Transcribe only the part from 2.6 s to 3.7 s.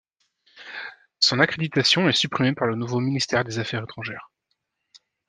le nouveau Ministère des